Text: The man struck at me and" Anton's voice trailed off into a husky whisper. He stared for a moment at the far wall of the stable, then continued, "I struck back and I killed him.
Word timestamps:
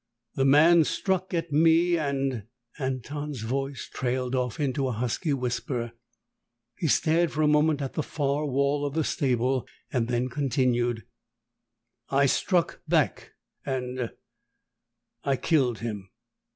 The 0.33 0.45
man 0.45 0.83
struck 0.83 1.31
at 1.31 1.51
me 1.51 1.95
and" 1.95 2.47
Anton's 2.79 3.41
voice 3.41 3.87
trailed 3.87 4.33
off 4.33 4.59
into 4.59 4.87
a 4.87 4.91
husky 4.93 5.31
whisper. 5.31 5.91
He 6.75 6.87
stared 6.87 7.31
for 7.31 7.43
a 7.43 7.47
moment 7.47 7.83
at 7.83 7.93
the 7.93 8.01
far 8.01 8.47
wall 8.47 8.83
of 8.83 8.95
the 8.95 9.03
stable, 9.03 9.67
then 9.91 10.27
continued, 10.27 11.05
"I 12.09 12.25
struck 12.25 12.81
back 12.87 13.33
and 13.63 14.09
I 15.23 15.35
killed 15.35 15.81
him. 15.85 16.09